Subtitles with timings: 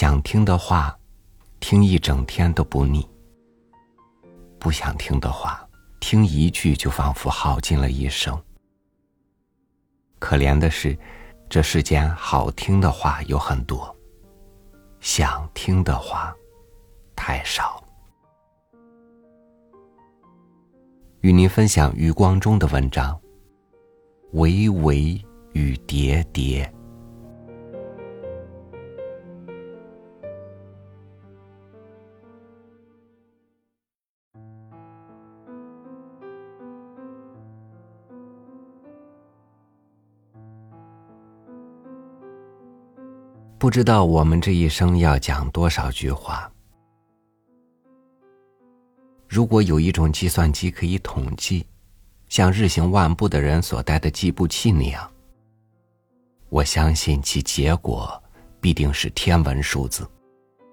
[0.00, 0.96] 想听的话，
[1.58, 3.02] 听一整天都不腻；
[4.56, 8.40] 不想听的话，听一句就仿佛耗尽了一生。
[10.20, 10.96] 可怜的是，
[11.50, 13.92] 这世间好听的话有很多，
[15.00, 16.32] 想听的话
[17.16, 17.82] 太少。
[21.22, 23.12] 与您分享余光中的文章
[24.34, 25.20] 《维维
[25.54, 26.64] 与蝶蝶》。
[43.58, 46.48] 不知道我们这一生要讲多少句话。
[49.26, 51.66] 如果有一种计算机可以统计，
[52.28, 55.10] 像日行万步的人所带的计步器那样，
[56.50, 58.22] 我相信其结果
[58.60, 60.08] 必定是天文数字，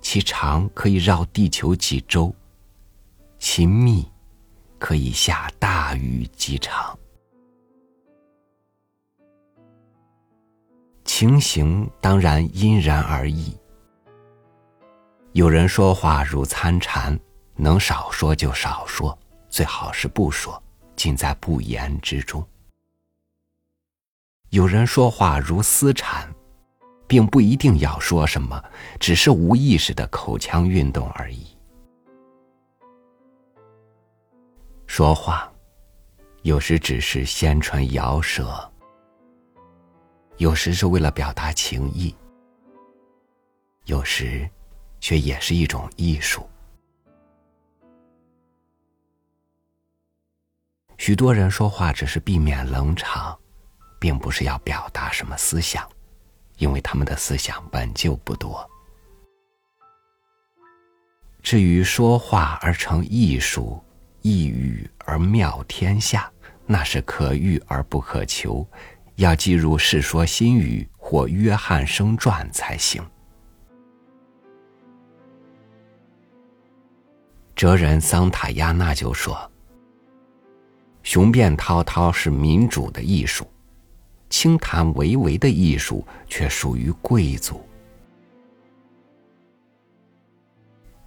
[0.00, 2.34] 其长可以绕地球几周，
[3.38, 4.08] 其密
[4.78, 6.98] 可以下大雨几场。
[11.20, 13.54] 情形当然因人而异。
[15.32, 17.20] 有人说话如参禅，
[17.56, 19.18] 能少说就少说，
[19.50, 20.62] 最好是不说，
[20.96, 22.42] 尽在不言之中。
[24.48, 26.26] 有人说话如私禅，
[27.06, 28.58] 并不一定要说什么，
[28.98, 31.48] 只是无意识的口腔运动而已。
[34.86, 35.52] 说话，
[36.44, 38.69] 有时只是纤唇摇舌。
[40.40, 42.16] 有时是为了表达情意，
[43.84, 44.48] 有时
[44.98, 46.48] 却也是一种艺术。
[50.96, 53.38] 许多人说话只是避免冷场，
[53.98, 55.86] 并不是要表达什么思想，
[56.56, 58.66] 因为他们的思想本就不多。
[61.42, 63.78] 至于说话而成艺术，
[64.22, 66.32] 一语而妙天下，
[66.64, 68.66] 那是可遇而不可求。
[69.16, 73.02] 要记入《世说新语》或《约翰生传》才行。
[77.54, 79.50] 哲人桑塔亚纳就说
[81.02, 83.46] ：“雄辩滔滔是民主的艺术，
[84.30, 87.60] 轻谈唯唯的艺术却属于贵族。”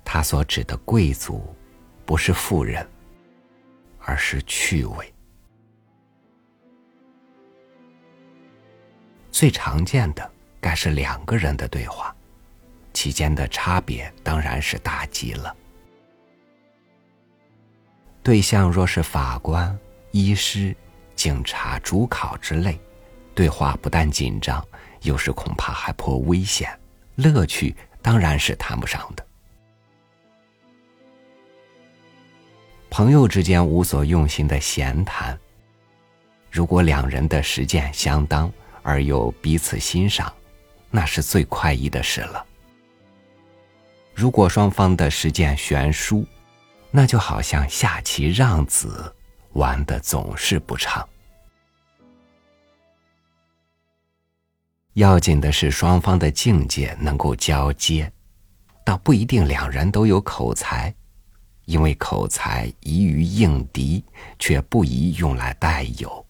[0.03, 1.41] 他所指的贵族，
[2.05, 2.87] 不是富人，
[3.99, 5.12] 而是趣味。
[9.33, 12.16] 最常见的，该是两个人的对话，
[12.94, 15.53] 其间的差别当然是大极了。
[18.21, 19.75] 对象若是法官、
[20.11, 20.73] 医师、
[21.16, 22.79] 警察、主考之类，
[23.33, 24.63] 对话不但紧张，
[25.01, 26.69] 有时恐怕还颇危险，
[27.15, 29.25] 乐趣当然是谈不上的。
[32.91, 35.35] 朋友之间无所用心的闲谈，
[36.51, 38.50] 如果两人的实践相当。
[38.83, 40.31] 而又彼此欣赏，
[40.91, 42.45] 那是最快意的事了。
[44.13, 46.23] 如果双方的实践悬殊，
[46.91, 49.11] 那就好像下棋让子，
[49.53, 51.03] 玩的总是不畅。
[54.94, 58.11] 要紧的是双方的境界能够交接，
[58.85, 60.94] 倒不一定两人都有口才，
[61.65, 64.05] 因为口才宜于应敌，
[64.38, 66.23] 却不宜用来代友。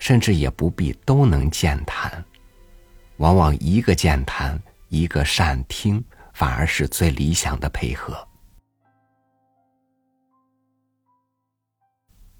[0.00, 2.24] 甚至也不必都能健谈，
[3.18, 6.02] 往往一个健谈，一个善听，
[6.32, 8.26] 反而是最理想的配合。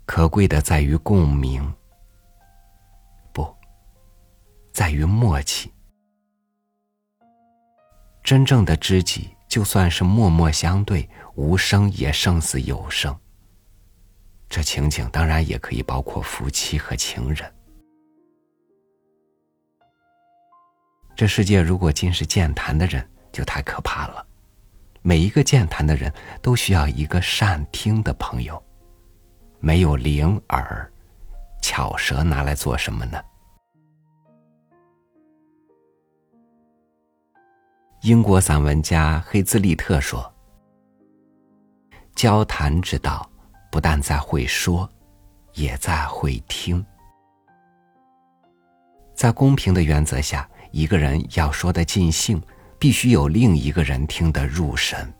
[0.04, 1.72] 可贵的在于共鸣，
[3.32, 3.46] 不，
[4.72, 5.70] 在于默契。
[8.24, 13.16] 真正的知己，就算是默默相对，无声也胜似有声。
[14.50, 17.54] 这情景当然也可以包括夫妻和情人。
[21.14, 24.26] 这世界如果尽是健谈的人，就太可怕了。
[25.02, 26.12] 每一个健谈的人
[26.42, 28.60] 都需要一个善听的朋友。
[29.60, 30.92] 没有灵耳，
[31.62, 33.22] 巧舌拿来做什么呢？
[38.02, 40.34] 英国散文家黑兹利特说
[42.16, 43.30] ：“交谈之道。”
[43.70, 44.88] 不但在会说，
[45.54, 46.84] 也在会听。
[49.14, 52.42] 在公平的原则下，一个人要说的尽兴，
[52.78, 55.12] 必须有另一个人听得入神。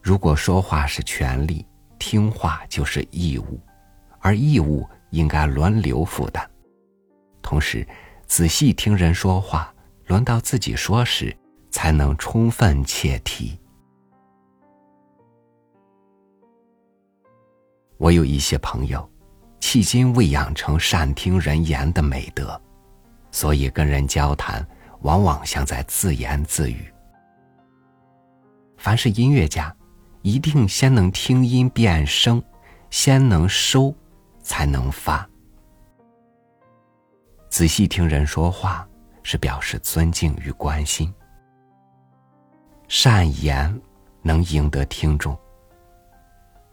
[0.00, 1.66] 如果说话是权利，
[1.98, 3.60] 听话就是义务，
[4.20, 6.48] 而义务应该轮流负担，
[7.42, 7.86] 同时
[8.26, 9.74] 仔细听人说话，
[10.06, 11.36] 轮到自己说时，
[11.70, 13.58] 才能充分切题。
[17.98, 19.08] 我有一些朋友，
[19.60, 22.58] 迄今未养成善听人言的美德，
[23.32, 24.64] 所以跟人交谈，
[25.00, 26.92] 往往像在自言自语。
[28.76, 29.74] 凡是音乐家，
[30.22, 32.40] 一定先能听音辨声，
[32.88, 33.92] 先能收，
[34.42, 35.28] 才能发。
[37.50, 38.86] 仔细听人说话，
[39.24, 41.12] 是表示尊敬与关心。
[42.86, 43.80] 善言
[44.22, 45.36] 能赢得听众，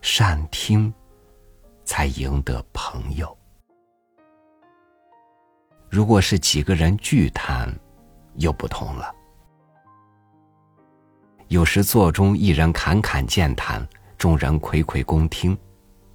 [0.01, 0.93] 善听。
[1.85, 3.37] 才赢得朋友。
[5.89, 7.73] 如果是几个人聚谈，
[8.35, 9.13] 又不同了。
[11.47, 13.87] 有时座中一人侃侃健谈，
[14.17, 15.57] 众人睽睽恭听，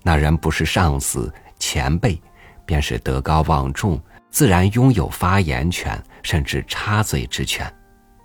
[0.02, 2.20] 那人不是上司前辈，
[2.66, 7.72] 便是德高望重，自然拥有发言权，甚至插嘴之权。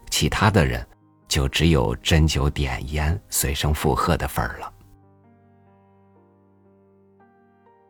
[0.09, 0.85] 其他的人，
[1.27, 4.73] 就只有斟酒点烟、随声附和的份儿了。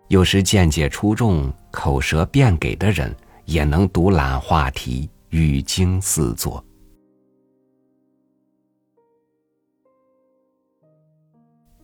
[0.07, 3.13] 有时见解出众、口舌辩给的人，
[3.45, 6.63] 也能独揽话题，语惊四座。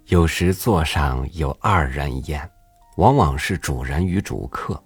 [0.06, 2.48] 有时座上有二人宴，
[2.98, 4.82] 往往是主人与主客，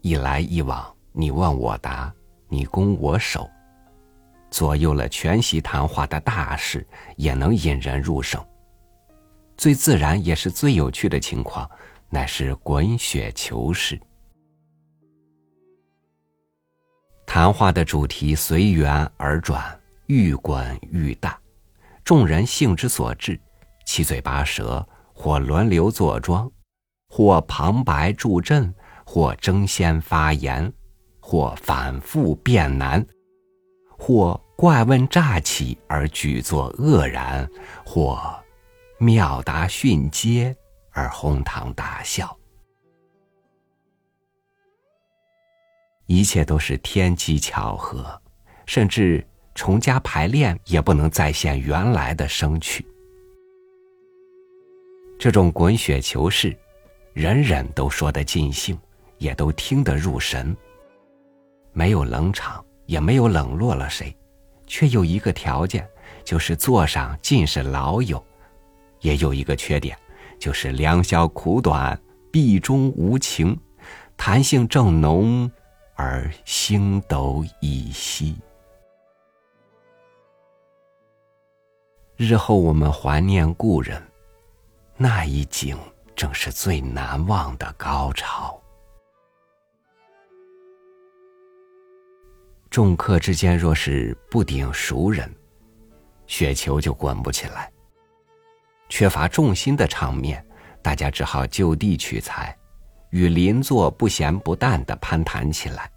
[0.00, 2.14] 一来一往，你问我答，
[2.48, 3.50] 你攻我守，
[4.52, 6.86] 左右了全席谈话的大事，
[7.16, 8.40] 也能引人入胜。
[9.56, 11.68] 最自然也是最有趣的情况。
[12.14, 13.98] 乃是滚雪球式，
[17.24, 21.40] 谈话的主题随缘而转，愈滚愈大，
[22.04, 23.40] 众人兴之所至，
[23.86, 26.52] 七嘴八舌，或轮流坐庄，
[27.08, 28.74] 或旁白助阵，
[29.06, 30.70] 或争先发言，
[31.18, 33.02] 或反复辩难，
[33.96, 37.48] 或怪问乍起而举作愕然，
[37.86, 38.38] 或
[38.98, 40.54] 妙答训接。
[40.92, 42.36] 而哄堂大笑，
[46.06, 48.20] 一切都是天机巧合，
[48.66, 52.86] 甚至重加排练也不能再现原来的声趣。
[55.18, 56.56] 这种滚雪球式，
[57.14, 58.78] 人人都说得尽兴，
[59.18, 60.54] 也都听得入神。
[61.72, 64.14] 没有冷场，也没有冷落了谁，
[64.66, 65.88] 却有一个条件，
[66.22, 68.22] 就是座上尽是老友，
[69.00, 69.96] 也有一个缺点。
[70.42, 71.96] 就是良宵苦短，
[72.32, 73.56] 壁中无情，
[74.16, 75.48] 谈性正浓，
[75.94, 78.36] 而星斗已稀。
[82.16, 84.02] 日后我们怀念故人，
[84.96, 85.78] 那一景
[86.16, 88.60] 正是最难忘的高潮。
[92.68, 95.32] 众客之间若是不顶熟人，
[96.26, 97.70] 雪球就滚不起来。
[98.92, 100.44] 缺乏重心的场面，
[100.82, 102.54] 大家只好就地取材，
[103.08, 105.90] 与邻座不咸不淡的攀谈起来。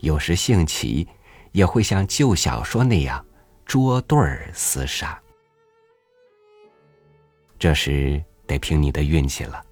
[0.00, 1.06] 有时兴起，
[1.50, 3.22] 也会像旧小说那样
[3.66, 5.20] 捉对儿厮杀。
[7.58, 9.62] 这时得凭你的运气了。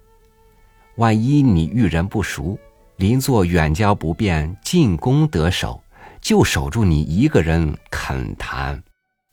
[0.97, 2.55] 万一你遇人不熟，
[2.97, 5.81] 邻座远交不便，进攻得手，
[6.21, 8.79] 就守住你一个人肯谈、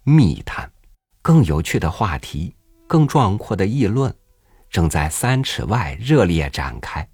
[0.05, 0.73] 密谈，
[1.21, 2.55] 更有趣的话题。
[2.89, 4.13] 更壮阔的议论，
[4.71, 7.07] 正在三尺外热烈展开，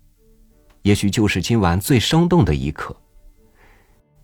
[0.83, 2.97] 也许就是今晚最生动的一刻。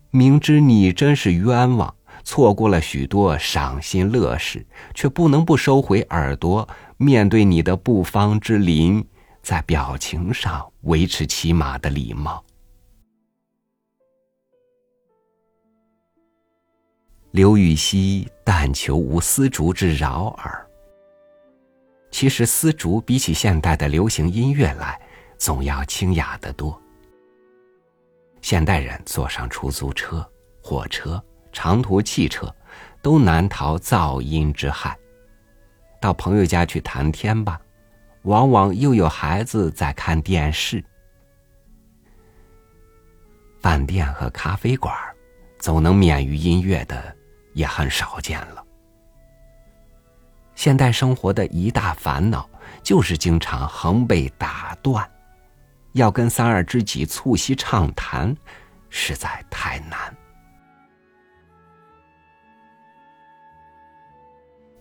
[0.09, 1.93] 明知你真是冤枉，
[2.23, 6.67] 错过了许多赏心乐事，却不能不收回耳朵，
[6.97, 9.05] 面对你的不方之邻，
[9.43, 12.43] 在表情上维持起码的礼貌。
[17.31, 20.67] 刘禹锡但求无丝竹之扰耳。
[22.11, 24.99] 其实丝竹比起现代的流行音乐来，
[25.37, 26.79] 总要清雅得多。
[28.41, 30.29] 现代人坐上出租车、
[30.61, 32.53] 火车、长途汽车，
[33.01, 34.95] 都难逃噪音之害。
[35.99, 37.59] 到朋友家去谈天吧，
[38.23, 40.83] 往往又有孩子在看电视。
[43.61, 44.93] 饭店和咖啡馆，
[45.59, 47.15] 总能免于音乐的，
[47.53, 48.65] 也很少见了。
[50.55, 52.49] 现代生活的一大烦恼，
[52.83, 55.09] 就是经常横被打断。
[55.93, 58.35] 要跟三二知己促膝畅谈，
[58.89, 60.15] 实在太难。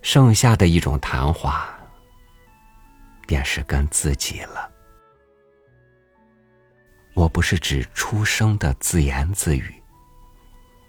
[0.02, 1.68] 剩下的一种谈话，
[3.26, 4.70] 便是跟自己了。
[7.14, 9.74] 我不是指出生的自言自语，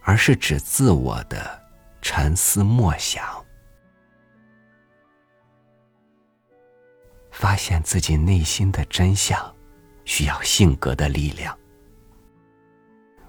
[0.04, 1.62] 而是指自我的
[2.02, 3.41] 沉思默想，
[7.52, 9.54] 发现自己内心的真相，
[10.06, 11.54] 需要性格的力量。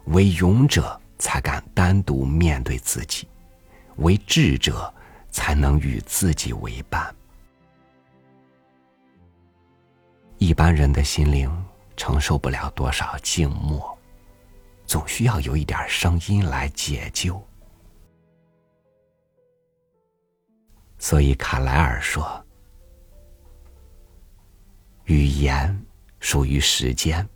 [0.04, 3.26] 为勇者才敢单独面对自己，
[3.96, 4.94] 为智者
[5.32, 7.12] 才能与自己为伴。
[10.38, 11.50] 一般人的心灵
[11.96, 13.98] 承受不了多少静默，
[14.86, 17.44] 总需要有一点声音来解救。
[21.00, 22.46] 所以卡莱尔说
[25.04, 25.84] ：“语言
[26.20, 27.28] 属于时间，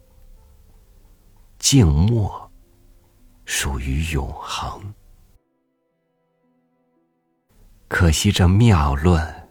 [1.59, 2.43] 静默。”
[3.49, 4.93] 属于永恒。
[7.87, 9.49] 可惜这妙论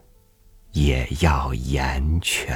[0.72, 2.54] 也要言全。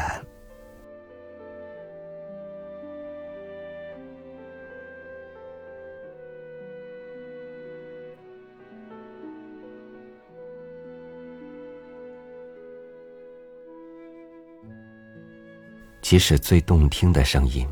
[16.10, 17.64] 即使最动听的声音。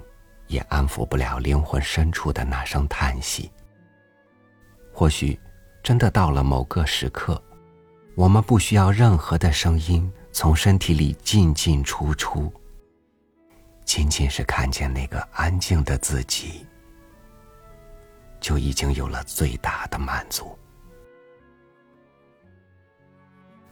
[0.47, 3.51] 也安抚不了灵魂深处的那声叹息。
[4.95, 5.39] 或许，
[5.83, 7.43] 真的到了某个时刻，
[8.15, 12.51] 我们不需要任何的声音从身体里进进出出，
[13.85, 16.65] 仅仅是看见那个安静的自己，
[18.41, 20.57] 就已经有了最大的满足。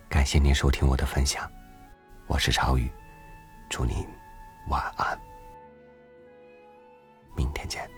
[0.08, 1.50] 感谢您收听我的分享，
[2.26, 2.90] 我是朝雨，
[3.70, 4.06] 祝您
[4.68, 5.18] 晚安。
[7.36, 7.95] 明天见。